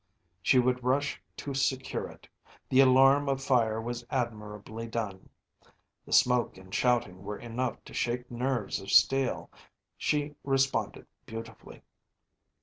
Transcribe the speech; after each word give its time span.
She 0.41 0.57
would 0.57 0.83
rush 0.83 1.21
to 1.37 1.53
secure 1.53 2.09
it. 2.09 2.27
The 2.69 2.79
alarm 2.79 3.29
of 3.29 3.39
fire 3.43 3.79
was 3.79 4.03
admirably 4.09 4.87
done. 4.87 5.29
The 6.07 6.11
smoke 6.11 6.57
and 6.57 6.73
shouting 6.73 7.23
were 7.23 7.37
enough 7.37 7.83
to 7.85 7.93
shake 7.93 8.31
nerves 8.31 8.79
of 8.79 8.89
steel. 8.89 9.51
She 9.99 10.33
responded 10.43 11.05
beautifully. 11.27 11.83